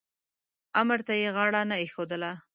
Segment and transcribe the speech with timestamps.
[0.81, 2.31] امر ته یې غاړه نه ایښودله.